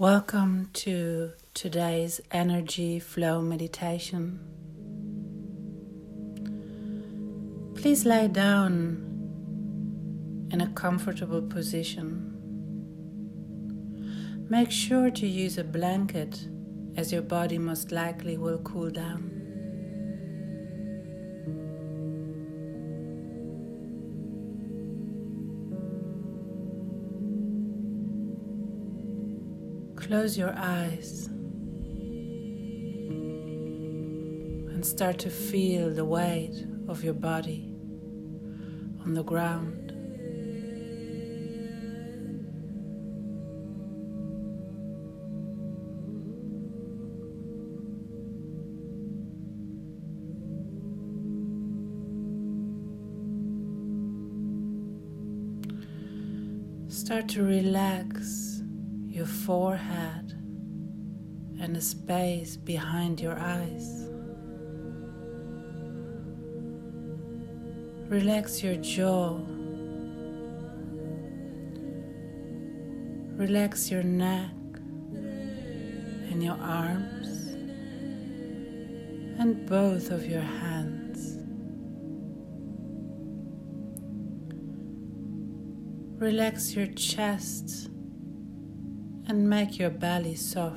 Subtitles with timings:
[0.00, 4.38] Welcome to today's energy flow meditation.
[7.74, 9.04] Please lay down
[10.52, 12.32] in a comfortable position.
[14.48, 16.46] Make sure to use a blanket
[16.96, 19.37] as your body most likely will cool down.
[29.98, 31.26] Close your eyes
[34.72, 37.74] and start to feel the weight of your body
[39.04, 39.92] on the ground.
[56.88, 58.47] Start to relax
[59.18, 60.30] your forehead,
[61.60, 64.08] and the space behind your eyes.
[68.08, 69.40] Relax your jaw.
[73.36, 74.52] Relax your neck
[76.30, 77.54] and your arms
[79.40, 81.38] and both of your hands.
[86.20, 87.87] Relax your chest
[89.28, 90.76] and make your belly soft.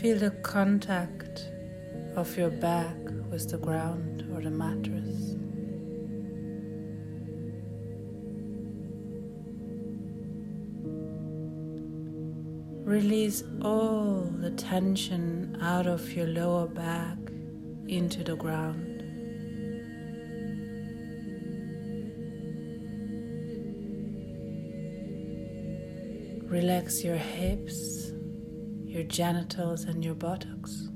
[0.00, 1.48] Feel the contact
[2.16, 2.96] of your back
[3.30, 5.31] with the ground or the mattress.
[12.92, 17.16] Release all the tension out of your lower back
[17.88, 19.02] into the ground.
[26.50, 28.12] Relax your hips,
[28.84, 30.90] your genitals, and your buttocks.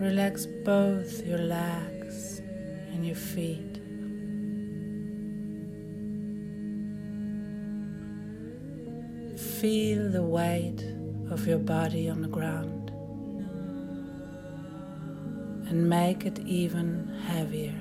[0.00, 2.38] Relax both your legs
[2.92, 3.73] and your feet.
[9.64, 10.84] Feel the weight
[11.30, 12.90] of your body on the ground
[15.70, 17.72] and make it even heavier.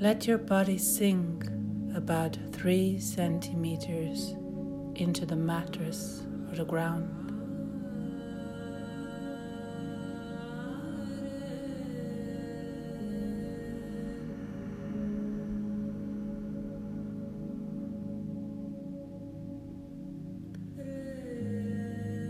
[0.00, 1.44] Let your body sink
[1.94, 4.34] about three centimeters
[4.94, 7.17] into the mattress or the ground.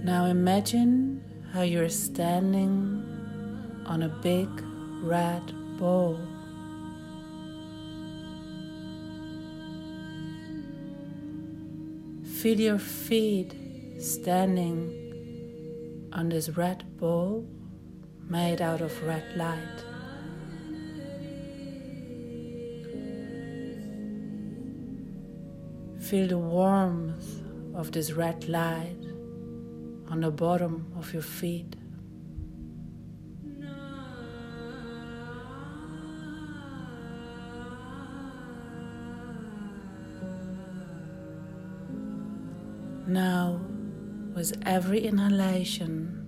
[0.08, 3.04] Now imagine how you're standing
[3.84, 4.48] on a big
[5.02, 6.18] red ball.
[12.40, 13.52] Feel your feet
[14.00, 14.78] standing
[16.14, 17.46] on this red ball
[18.30, 19.78] made out of red light.
[26.00, 27.42] Feel the warmth
[27.74, 29.07] of this red light
[30.10, 31.76] on the bottom of your feet.
[43.06, 43.60] Now,
[44.34, 46.26] with every inhalation,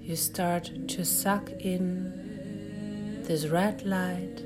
[0.00, 4.42] you start to suck in this red light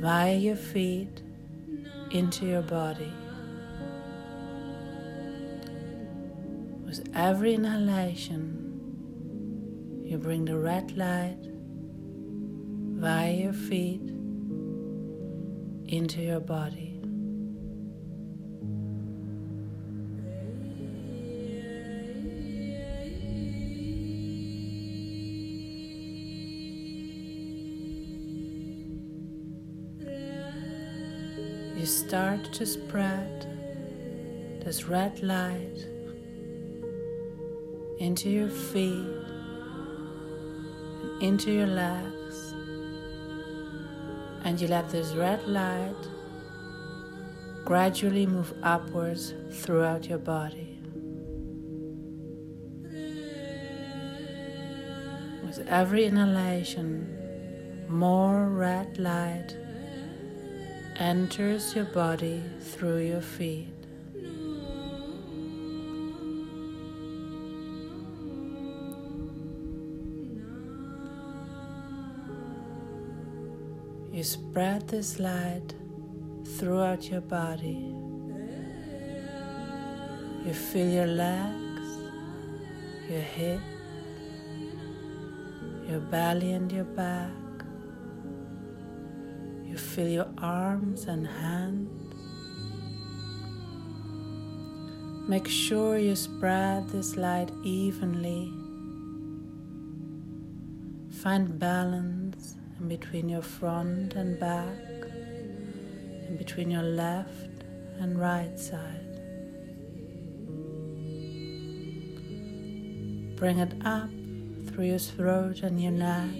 [0.00, 1.22] via your feet
[2.10, 3.12] into your body.
[6.88, 8.64] With every inhalation,
[10.06, 11.36] you bring the red light
[12.96, 14.00] via your feet
[15.86, 16.94] into your body.
[31.76, 33.44] You start to spread
[34.64, 35.97] this red light
[37.98, 39.06] into your feet
[41.02, 42.54] and into your legs,
[44.44, 45.96] and you let this red light
[47.64, 50.78] gradually move upwards throughout your body.
[55.44, 59.56] With every inhalation, more red light
[60.96, 63.77] enters your body through your feet.
[74.28, 75.72] Spread this light
[76.44, 77.94] throughout your body.
[80.44, 81.88] You feel your legs,
[83.08, 83.60] your hip,
[85.88, 87.32] your belly and your back.
[89.64, 92.14] You feel your arms and hands.
[95.26, 98.52] Make sure you spread this light evenly.
[101.22, 102.27] Find balance
[102.80, 104.78] in between your front and back,
[106.28, 107.64] in between your left
[108.00, 109.04] and right side.
[113.36, 114.10] Bring it up
[114.66, 116.34] through your throat and your neck,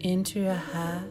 [0.00, 1.10] into your head,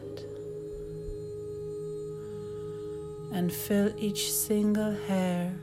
[3.32, 5.54] and fill each single hair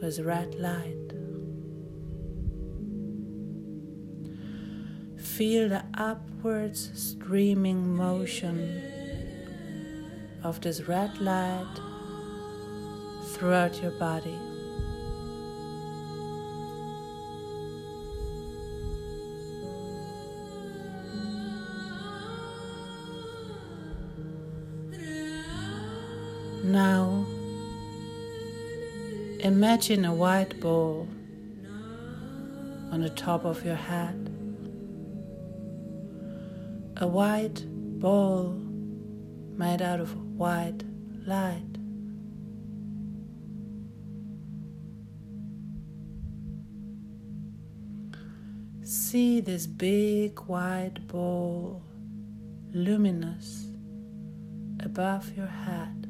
[0.00, 1.19] with red light.
[5.40, 8.82] Feel the upwards streaming motion
[10.42, 11.80] of this red light
[13.28, 14.38] throughout your body.
[26.64, 27.24] Now,
[29.38, 31.08] imagine a white ball
[32.92, 34.29] on the top of your head
[37.02, 37.64] a white
[37.98, 38.50] ball
[39.56, 40.84] made out of white
[41.26, 41.64] light.
[48.82, 51.82] See this big white ball,
[52.74, 53.68] luminous
[54.80, 56.09] above your head.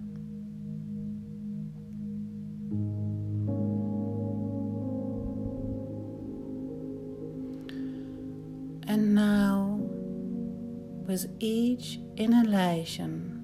[11.10, 13.42] With each inhalation,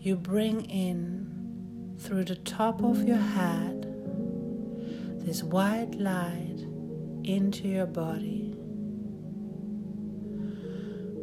[0.00, 3.84] you bring in through the top of your head
[5.24, 6.66] this white light
[7.22, 8.52] into your body.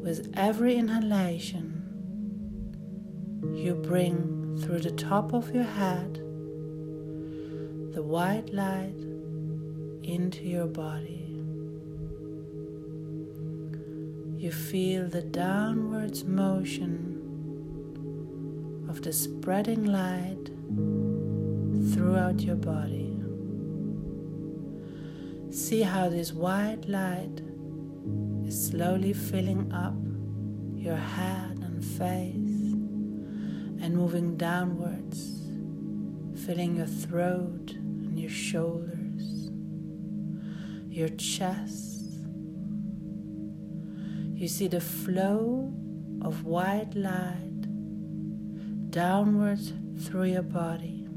[0.02, 1.84] With every inhalation,
[3.54, 6.14] you bring through the top of your head
[7.94, 9.04] the white light
[10.02, 11.23] into your body.
[14.44, 17.18] You feel the downwards motion
[18.90, 20.50] of the spreading light
[21.94, 23.18] throughout your body.
[25.50, 27.42] See how this white light
[28.46, 29.96] is slowly filling up
[30.76, 32.74] your head and face
[33.82, 35.40] and moving downwards,
[36.46, 39.52] filling your throat and your shoulders,
[40.90, 41.93] your chest
[44.44, 45.72] you see the flow
[46.22, 47.62] of white light
[48.92, 51.08] downwards through your body.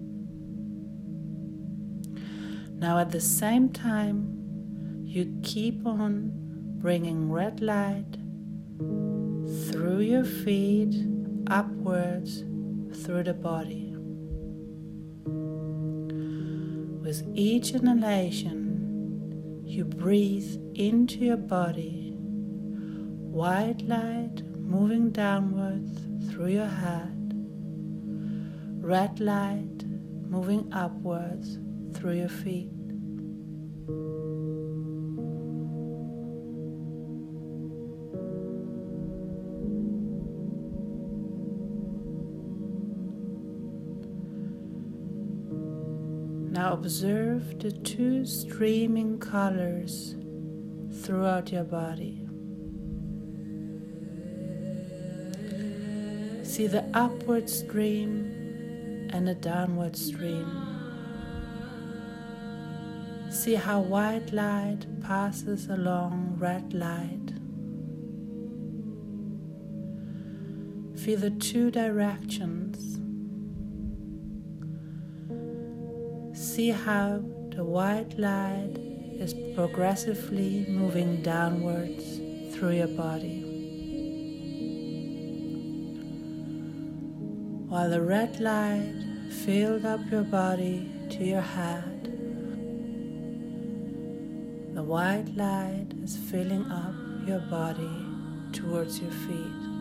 [2.78, 6.31] Now, at the same time, you keep on
[6.78, 8.17] bringing red light
[8.78, 10.94] through your feet
[11.48, 12.44] upwards
[13.03, 13.96] through the body.
[17.03, 22.06] With each inhalation, you breathe into your body
[23.36, 27.34] white light moving downwards through your head,
[28.81, 29.84] red light
[30.26, 31.58] moving upwards
[31.93, 32.72] through your feet.
[46.50, 50.16] Now observe the two streaming colors
[51.02, 52.25] throughout your body.
[56.56, 60.48] See the upward stream and the downward stream.
[63.31, 67.34] See how white light passes along red light.
[70.98, 73.01] Feel the two directions.
[76.32, 82.17] See how the white light is progressively moving downwards
[82.56, 83.45] through your body.
[87.69, 88.94] While the red light
[89.44, 92.05] filled up your body to your head.
[94.75, 96.94] The white light is filling up
[97.27, 98.06] your body
[98.53, 99.75] towards your feet.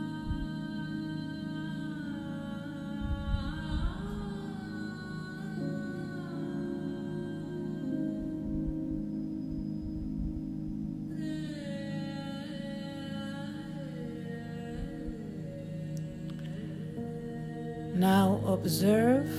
[18.06, 19.32] Now observe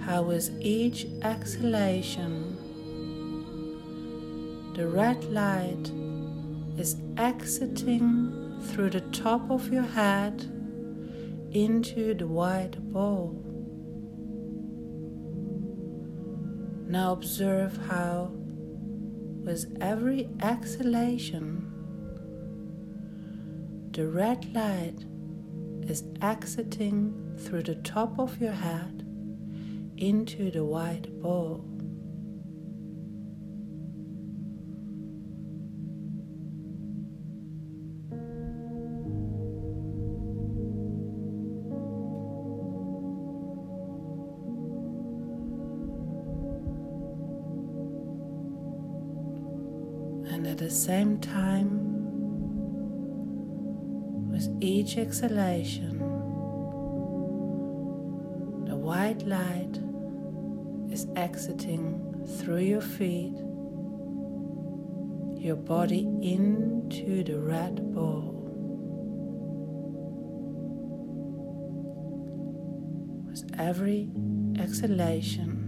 [0.00, 2.56] how, with each exhalation,
[4.74, 5.92] the red light
[6.78, 10.40] is exiting through the top of your head
[11.52, 13.36] into the white ball.
[16.88, 18.30] Now observe how,
[19.44, 21.68] with every exhalation,
[23.92, 25.04] the red light
[25.88, 29.06] is exiting through the top of your head
[29.96, 31.64] into the white ball.
[50.32, 51.81] And at the same time,
[54.62, 55.98] each exhalation,
[58.64, 59.80] the white light
[60.88, 63.34] is exiting through your feet,
[65.36, 68.38] your body into the red ball.
[73.26, 74.10] With every
[74.60, 75.58] exhalation,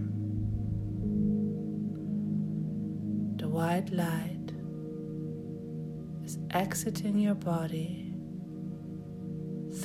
[3.35, 4.53] the white light
[6.23, 8.04] is exiting your body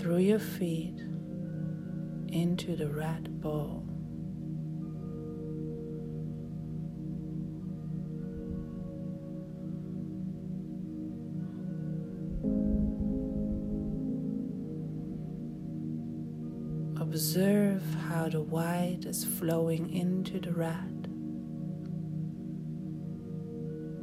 [0.00, 0.99] through your feet
[2.33, 3.85] into the red ball.
[16.99, 21.09] Observe how the white is flowing into the red,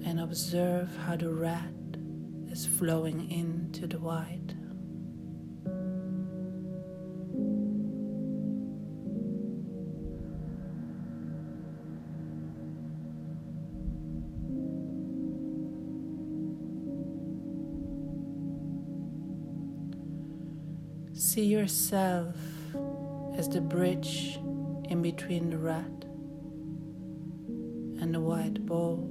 [0.06, 1.98] and observe how the red
[2.52, 4.57] is flowing into the white.
[21.38, 22.36] See yourself
[23.38, 24.40] as the bridge
[24.90, 26.06] in between the red
[28.02, 29.08] and the white ball.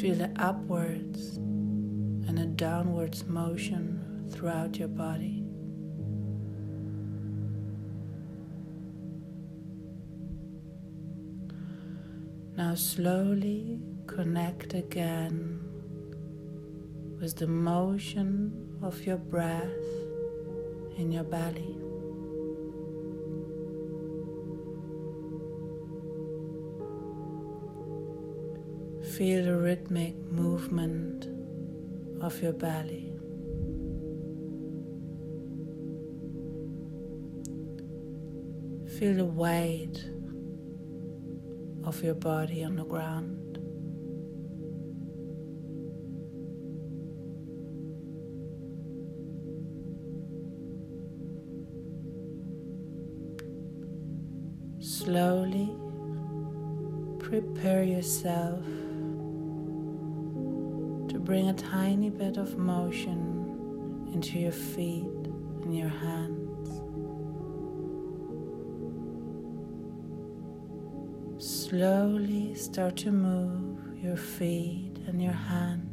[0.00, 5.44] Feel the upwards and the downwards motion throughout your body.
[12.56, 15.60] Now slowly connect again
[17.20, 19.84] with the motion of your breath
[20.96, 21.76] in your belly.
[29.16, 31.26] Feel the rhythmic movement
[32.22, 33.12] of your belly.
[38.98, 40.02] Feel the weight
[41.84, 43.47] of your body on the ground.
[55.04, 55.70] Slowly
[57.20, 58.64] prepare yourself
[61.08, 65.04] to bring a tiny bit of motion into your feet
[65.62, 66.68] and your hands.
[71.38, 75.87] Slowly start to move your feet and your hands.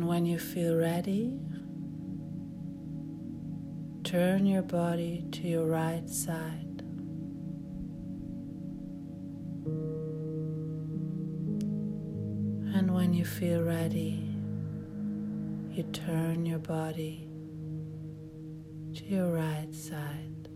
[0.00, 1.38] And when you feel ready,
[4.02, 6.80] turn your body to your right side.
[12.74, 14.26] And when you feel ready,
[15.70, 17.28] you turn your body
[18.94, 20.48] to your right side.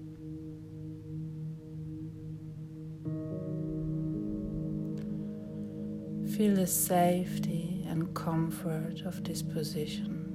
[6.34, 10.30] Feel the safety and comfort of this position.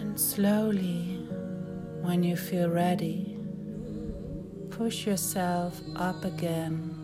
[0.00, 1.26] And slowly,
[2.02, 3.36] when you feel ready,
[4.70, 6.94] push yourself up again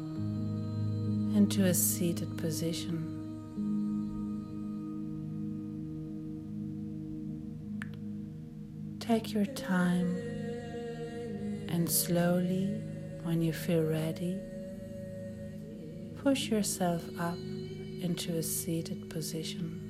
[1.37, 3.11] into a seated position.
[9.01, 10.34] Take your time
[11.75, 12.67] and slowly,
[13.25, 14.39] when you feel ready,
[16.23, 17.37] push yourself up
[18.01, 19.81] into a seated position.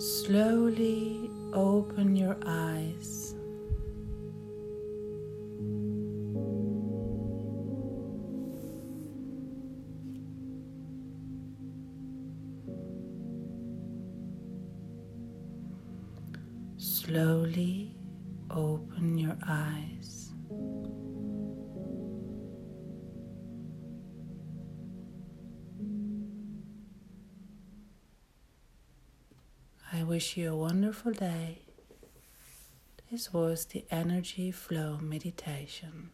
[0.00, 3.21] Slowly open your eyes.
[17.12, 17.94] Slowly
[18.50, 20.32] open your eyes.
[29.92, 31.58] I wish you a wonderful day.
[33.10, 36.08] This was the Energy Flow Meditation.